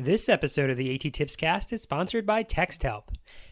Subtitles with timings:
[0.00, 3.08] This episode of the AT Tips Cast is sponsored by TextHelp.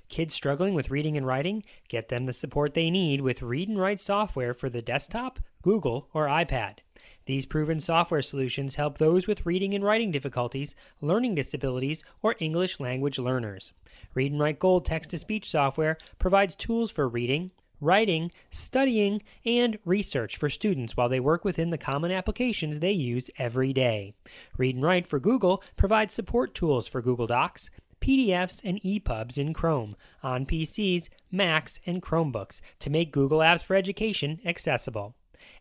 [0.09, 3.81] Kids struggling with reading and writing, get them the support they need with Read and
[3.81, 6.77] Write software for the desktop, Google, or iPad.
[7.25, 12.79] These proven software solutions help those with reading and writing difficulties, learning disabilities, or English
[12.79, 13.73] language learners.
[14.15, 17.51] Read and Write Gold text to speech software provides tools for reading,
[17.81, 23.31] writing, studying, and research for students while they work within the common applications they use
[23.39, 24.15] every day.
[24.57, 27.71] Read and Write for Google provides support tools for Google Docs,
[28.01, 33.75] PDFs, and EPUBs in Chrome on PCs, Macs, and Chromebooks to make Google Apps for
[33.75, 35.15] Education accessible.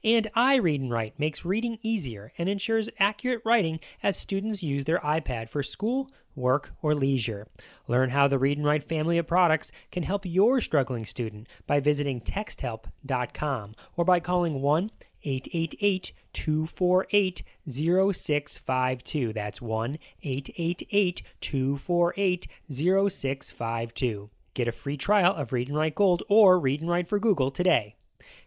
[0.04, 5.00] And iRead and Write makes reading easier and ensures accurate writing as students use their
[5.00, 7.48] iPad for school, work, or leisure.
[7.88, 11.80] Learn how the Read and Write family of products can help your struggling student by
[11.80, 14.92] visiting texthelp.com or by calling 1
[15.24, 19.34] 888 248 0652.
[19.34, 24.30] That's 1 888 248 0652.
[24.54, 27.52] Get a free trial of Read and Write Gold or Read and Write for Google
[27.52, 27.96] today.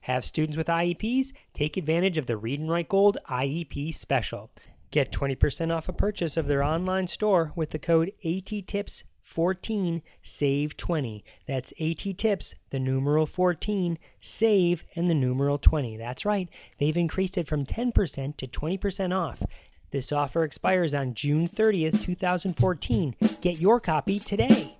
[0.02, 4.50] Have students with IEPs take advantage of the Read and Write Gold IEP special.
[4.90, 11.24] Get 20% off a purchase of their online store with the code ATTIPS14 SAVE 20.
[11.46, 15.96] That's ATTIPS, the numeral 14, SAVE, and the numeral 20.
[15.98, 19.42] That's right, they've increased it from 10% to 20% off.
[19.90, 23.14] This offer expires on June 30th, 2014.
[23.40, 24.77] Get your copy today.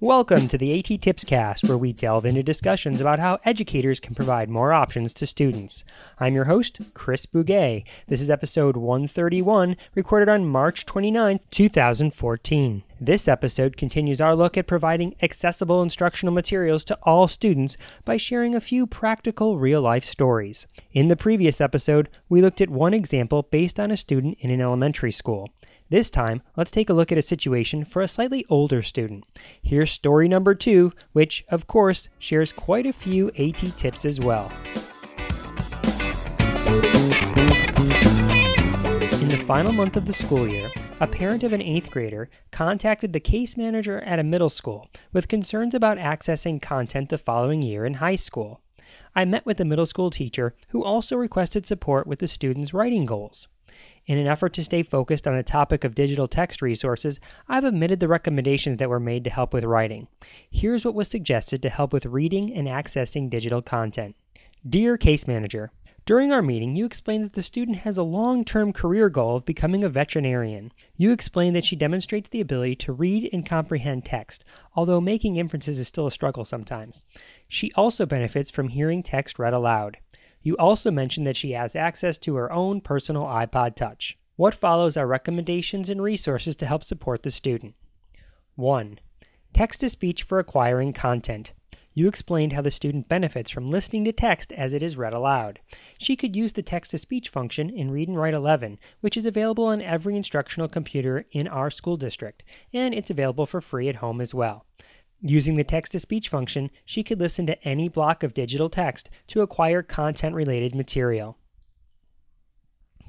[0.00, 4.14] Welcome to the AT Tips Cast, where we delve into discussions about how educators can
[4.14, 5.84] provide more options to students.
[6.20, 7.82] I'm your host, Chris Bugaj.
[8.06, 12.82] This is episode 131, recorded on March 29, 2014.
[13.00, 18.54] This episode continues our look at providing accessible instructional materials to all students by sharing
[18.54, 20.66] a few practical real life stories.
[20.92, 24.60] In the previous episode, we looked at one example based on a student in an
[24.60, 25.48] elementary school.
[25.88, 29.24] This time, let's take a look at a situation for a slightly older student.
[29.62, 34.50] Here's story number two, which, of course, shares quite a few AT tips as well.
[39.22, 43.12] In the final month of the school year, a parent of an eighth grader contacted
[43.12, 47.86] the case manager at a middle school with concerns about accessing content the following year
[47.86, 48.60] in high school.
[49.14, 53.06] I met with the middle school teacher who also requested support with the student's writing
[53.06, 53.46] goals.
[54.06, 57.18] In an effort to stay focused on the topic of digital text resources,
[57.48, 60.06] I've omitted the recommendations that were made to help with writing.
[60.48, 64.14] Here's what was suggested to help with reading and accessing digital content.
[64.68, 65.72] Dear Case Manager,
[66.04, 69.44] during our meeting, you explained that the student has a long term career goal of
[69.44, 70.70] becoming a veterinarian.
[70.96, 74.44] You explained that she demonstrates the ability to read and comprehend text,
[74.76, 77.04] although making inferences is still a struggle sometimes.
[77.48, 79.96] She also benefits from hearing text read aloud.
[80.42, 84.16] You also mentioned that she has access to her own personal iPod Touch.
[84.36, 87.74] What follows are recommendations and resources to help support the student.
[88.54, 88.98] 1.
[89.52, 91.52] Text to speech for acquiring content.
[91.98, 95.60] You explained how the student benefits from listening to text as it is read aloud.
[95.96, 99.24] She could use the text to speech function in Read and Write 11, which is
[99.24, 102.42] available on every instructional computer in our school district,
[102.74, 104.66] and it's available for free at home as well.
[105.28, 109.10] Using the text to speech function, she could listen to any block of digital text
[109.26, 111.36] to acquire content related material.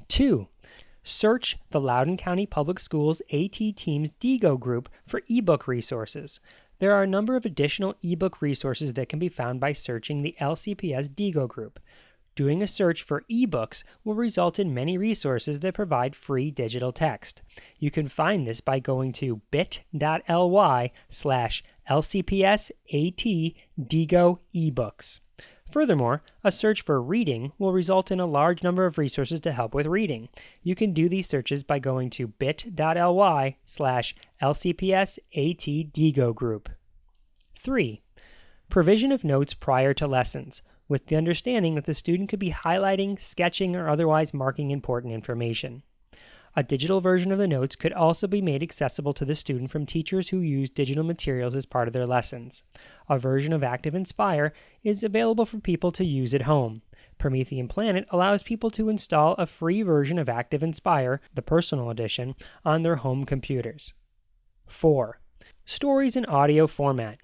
[0.08, 0.48] 2.
[1.04, 6.40] Search the Loudoun County Public Schools AT Teams Diigo group for ebook resources.
[6.80, 10.34] There are a number of additional ebook resources that can be found by searching the
[10.40, 11.78] LCPS Diigo group.
[12.38, 17.42] Doing a search for ebooks will result in many resources that provide free digital text.
[17.80, 25.18] You can find this by going to bit.ly slash LCPS AT Diigo ebooks.
[25.72, 29.74] Furthermore, a search for reading will result in a large number of resources to help
[29.74, 30.28] with reading.
[30.62, 36.68] You can do these searches by going to bit.ly slash LCPS AT Diigo group.
[37.58, 38.00] 3.
[38.68, 43.20] Provision of notes prior to lessons with the understanding that the student could be highlighting,
[43.20, 45.82] sketching, or otherwise marking important information.
[46.56, 49.86] A digital version of the notes could also be made accessible to the student from
[49.86, 52.64] teachers who use digital materials as part of their lessons.
[53.08, 54.50] A version of ActivInspire
[54.82, 56.82] is available for people to use at home.
[57.18, 62.34] Promethean Planet allows people to install a free version of ActivInspire, the personal edition,
[62.64, 63.92] on their home computers.
[64.66, 65.20] 4.
[65.64, 67.18] Stories in audio format.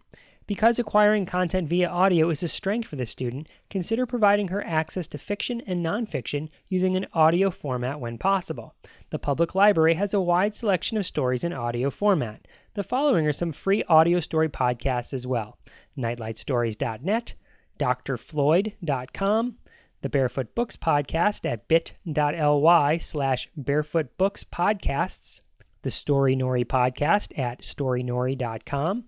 [0.47, 5.07] Because acquiring content via audio is a strength for the student, consider providing her access
[5.09, 8.75] to fiction and nonfiction using an audio format when possible.
[9.09, 12.47] The public library has a wide selection of stories in audio format.
[12.75, 15.57] The following are some free audio story podcasts as well
[15.97, 17.35] Nightlightstories.net,
[17.79, 19.55] drfloyd.com,
[20.03, 25.41] the Barefoot Books Podcast at bit.ly slash barefootbookspodcasts,
[25.81, 29.05] the Storynory Podcast at storynory.com,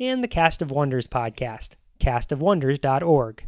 [0.00, 3.44] and the Cast of Wonders Podcast, castofwonders.org.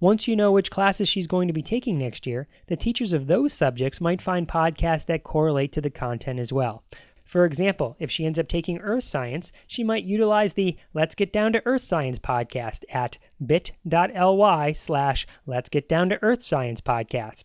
[0.00, 3.28] Once you know which classes she's going to be taking next year, the teachers of
[3.28, 6.82] those subjects might find podcasts that correlate to the content as well.
[7.24, 11.32] For example, if she ends up taking Earth Science, she might utilize the Let's Get
[11.32, 13.16] Down to Earth Science podcast at
[13.46, 17.44] bit.ly slash Let's Get Down to Earth Science podcast.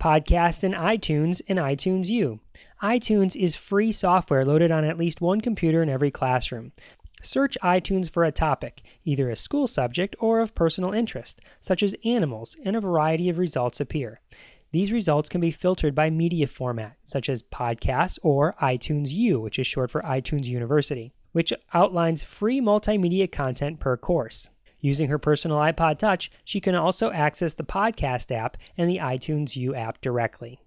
[0.00, 2.40] Podcasts in iTunes and iTunes U.
[2.82, 6.72] iTunes is free software loaded on at least one computer in every classroom.
[7.22, 11.94] Search iTunes for a topic, either a school subject or of personal interest, such as
[12.04, 14.20] animals, and a variety of results appear.
[14.72, 19.58] These results can be filtered by media format, such as podcasts or iTunes U, which
[19.58, 24.48] is short for iTunes University, which outlines free multimedia content per course.
[24.78, 29.56] Using her personal iPod Touch, she can also access the podcast app and the iTunes
[29.56, 30.60] U app directly.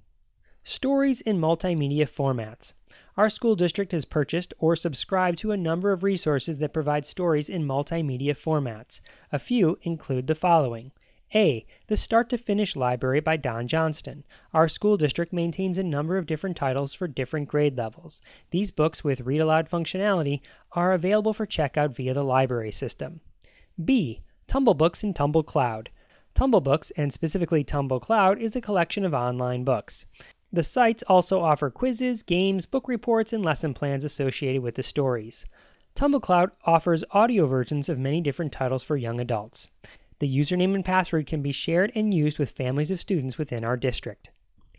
[0.63, 2.73] Stories in multimedia formats.
[3.15, 7.47] Our school district has purchased or subscribed to a number of resources that provide stories
[7.47, 9.01] in multimedia formats.
[9.31, 10.91] A few include the following
[11.35, 11.63] A.
[11.87, 14.23] The Start to Finish Library by Don Johnston.
[14.51, 18.19] Our school district maintains a number of different titles for different grade levels.
[18.49, 23.21] These books with read aloud functionality are available for checkout via the library system.
[23.83, 24.21] B.
[24.47, 25.91] Tumble Books and Tumble Cloud.
[26.33, 30.07] Tumble Books, and specifically Tumble Cloud, is a collection of online books.
[30.53, 35.45] The sites also offer quizzes, games, book reports, and lesson plans associated with the stories.
[35.95, 39.67] TumbleCloud offers audio versions of many different titles for young adults.
[40.19, 43.75] The username and password can be shared and used with families of students within our
[43.75, 44.29] district.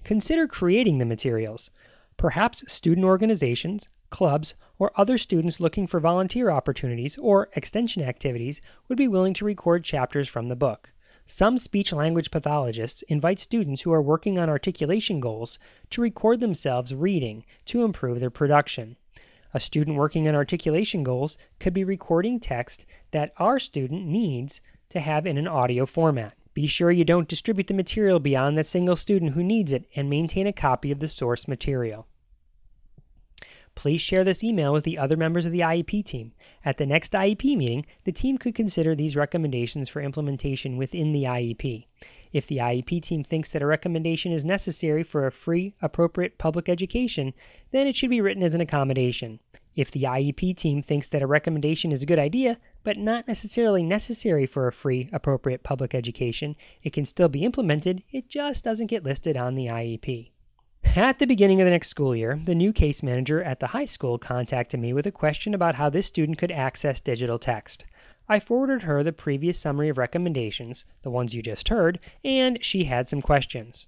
[0.05, 1.71] Consider creating the materials.
[2.17, 8.97] Perhaps student organizations, clubs, or other students looking for volunteer opportunities or extension activities would
[8.97, 10.93] be willing to record chapters from the book.
[11.27, 15.59] Some speech language pathologists invite students who are working on articulation goals
[15.91, 18.97] to record themselves reading to improve their production.
[19.55, 24.61] A student working on articulation goals could be recording text that our student needs
[24.91, 26.35] to have in an audio format.
[26.53, 30.11] Be sure you don't distribute the material beyond that single student who needs it and
[30.11, 32.07] maintain a copy of the source material.
[33.75, 36.33] Please share this email with the other members of the IEP team.
[36.65, 41.25] At the next IEP meeting, the team could consider these recommendations for implementation within the
[41.25, 41.87] IEP.
[42.33, 46.69] If the IEP team thinks that a recommendation is necessary for a free, appropriate public
[46.69, 47.33] education,
[47.71, 49.41] then it should be written as an accommodation.
[49.77, 53.83] If the IEP team thinks that a recommendation is a good idea, but not necessarily
[53.83, 58.87] necessary for a free, appropriate public education, it can still be implemented, it just doesn't
[58.87, 60.31] get listed on the IEP.
[60.97, 63.85] At the beginning of the next school year, the new case manager at the high
[63.85, 67.85] school contacted me with a question about how this student could access digital text.
[68.29, 72.85] I forwarded her the previous summary of recommendations, the ones you just heard, and she
[72.85, 73.87] had some questions.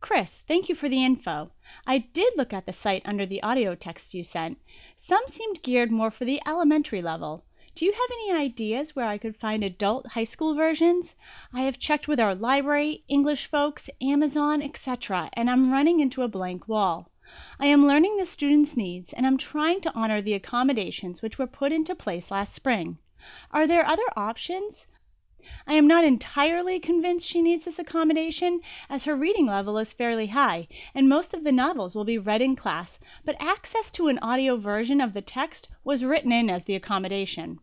[0.00, 1.52] Chris, thank you for the info.
[1.86, 4.58] I did look at the site under the audio text you sent.
[4.96, 7.44] Some seemed geared more for the elementary level.
[7.74, 11.14] Do you have any ideas where I could find adult high school versions?
[11.54, 16.28] I have checked with our library, English folks, Amazon, etc., and I'm running into a
[16.28, 17.08] blank wall.
[17.58, 21.46] I am learning the students' needs and I'm trying to honor the accommodations which were
[21.46, 22.98] put into place last spring.
[23.50, 24.86] Are there other options?
[25.66, 30.28] I am not entirely convinced she needs this accommodation, as her reading level is fairly
[30.28, 34.18] high, and most of the novels will be read in class, but access to an
[34.20, 37.58] audio version of the text was written in as the accommodation.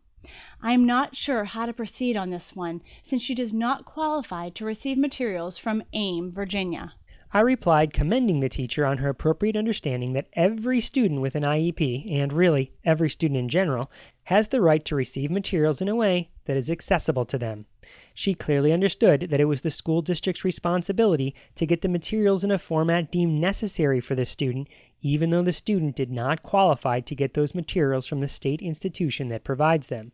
[0.62, 4.50] I am not sure how to proceed on this one, since she does not qualify
[4.50, 6.94] to receive materials from AIM, Virginia.
[7.32, 12.12] I replied commending the teacher on her appropriate understanding that every student with an IEP,
[12.12, 13.92] and really every student in general,
[14.30, 17.66] has the right to receive materials in a way that is accessible to them.
[18.14, 22.52] She clearly understood that it was the school district's responsibility to get the materials in
[22.52, 24.68] a format deemed necessary for the student,
[25.02, 29.30] even though the student did not qualify to get those materials from the state institution
[29.30, 30.12] that provides them.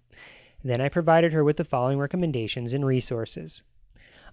[0.64, 3.64] Then I provided her with the following recommendations and resources.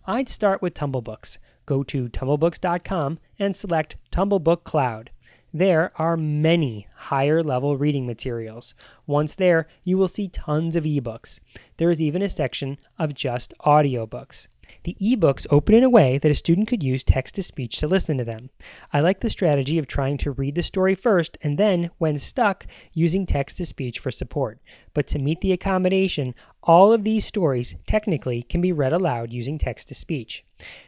[0.07, 1.39] I'd start with Tumblebooks.
[1.67, 5.11] Go to tumblebooks.com and select Tumblebook Cloud.
[5.55, 8.73] There are many higher level reading materials.
[9.07, 11.41] Once there, you will see tons of ebooks.
[11.77, 14.47] There is even a section of just audiobooks.
[14.85, 17.87] The ebooks open in a way that a student could use text to speech to
[17.87, 18.51] listen to them.
[18.93, 22.67] I like the strategy of trying to read the story first and then, when stuck,
[22.93, 24.59] using text to speech for support.
[24.93, 26.35] But to meet the accommodation,
[26.65, 30.45] all of these stories technically can be read aloud using text to speech.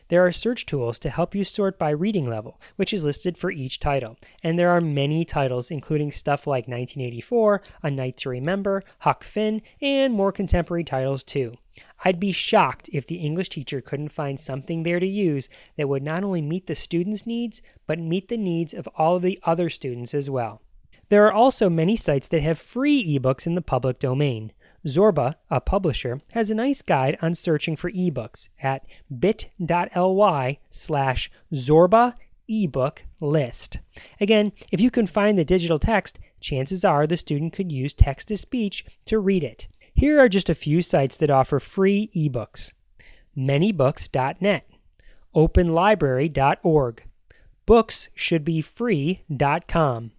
[0.08, 3.50] There are search tools to help you sort by reading level, which is listed for
[3.50, 8.82] each title, and there are many titles, including stuff like 1984, A Night to Remember,
[9.00, 11.56] Huck Finn, and more contemporary titles too.
[12.04, 16.02] I'd be shocked if the English teacher couldn't find something there to use that would
[16.02, 19.70] not only meet the students' needs, but meet the needs of all of the other
[19.70, 20.60] students as well.
[21.08, 24.52] There are also many sites that have free ebooks in the public domain.
[24.86, 28.84] Zorba, a publisher, has a nice guide on searching for ebooks at
[29.18, 32.14] bit.ly slash Zorba
[32.48, 33.78] ebook list.
[34.20, 38.28] Again, if you can find the digital text, chances are the student could use text
[38.28, 39.68] to speech to read it.
[39.94, 42.72] Here are just a few sites that offer free ebooks.
[43.36, 44.66] manybooks.net,
[45.34, 47.02] openlibrary.org,
[47.66, 50.10] booksshouldbefree.com,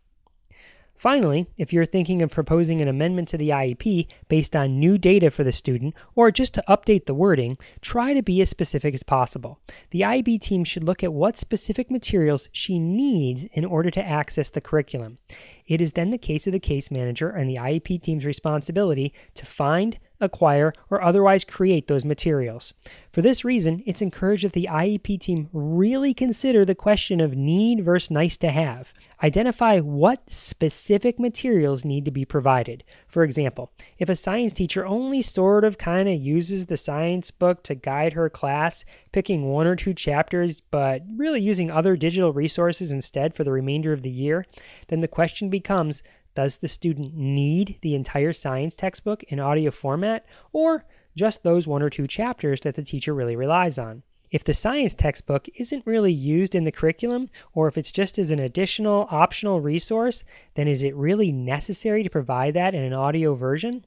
[0.97, 5.29] Finally, if you're thinking of proposing an amendment to the IEP based on new data
[5.29, 9.03] for the student or just to update the wording, try to be as specific as
[9.03, 9.59] possible.
[9.91, 14.49] The IEP team should look at what specific materials she needs in order to access
[14.49, 15.19] the curriculum.
[15.67, 19.45] It is then the case of the case manager and the IEP team's responsibility to
[19.45, 22.73] find, acquire, or otherwise create those materials.
[23.11, 27.83] For this reason, it's encouraged that the IEP team really consider the question of need
[27.83, 28.93] versus nice to have.
[29.21, 32.83] Identify what specific materials need to be provided.
[33.07, 37.63] For example, if a science teacher only sort of kind of uses the science book
[37.63, 42.91] to guide her class, picking one or two chapters, but really using other digital resources
[42.91, 44.45] instead for the remainder of the year,
[44.87, 46.03] then the question becomes
[46.35, 50.85] does the student need the entire science textbook in audio format, or
[51.15, 54.03] just those one or two chapters that the teacher really relies on?
[54.29, 58.29] If the science textbook isn't really used in the curriculum, or if it's just as
[58.29, 60.23] an additional optional resource,
[60.53, 63.85] then is it really necessary to provide that in an audio version?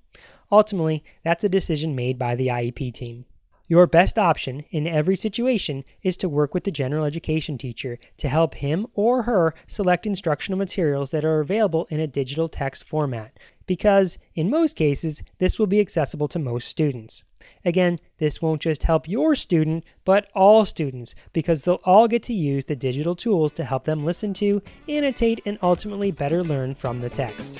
[0.50, 3.26] Ultimately, that's a decision made by the IEP team.
[3.70, 8.28] Your best option in every situation is to work with the general education teacher to
[8.28, 13.38] help him or her select instructional materials that are available in a digital text format,
[13.68, 17.22] because in most cases, this will be accessible to most students.
[17.64, 22.34] Again, this won't just help your student, but all students, because they'll all get to
[22.34, 27.02] use the digital tools to help them listen to, annotate, and ultimately better learn from
[27.02, 27.56] the text.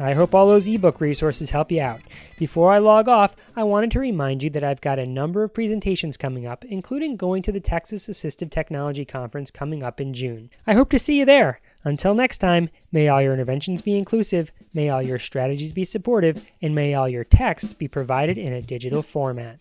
[0.00, 2.00] I hope all those ebook resources help you out.
[2.38, 5.52] Before I log off, I wanted to remind you that I've got a number of
[5.52, 10.48] presentations coming up, including going to the Texas Assistive Technology Conference coming up in June.
[10.66, 11.60] I hope to see you there.
[11.84, 16.46] Until next time, may all your interventions be inclusive, may all your strategies be supportive,
[16.62, 19.60] and may all your texts be provided in a digital format.